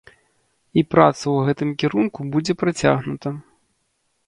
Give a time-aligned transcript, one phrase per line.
[0.81, 3.37] І праца ў гэтым кірунку будзе працягнута.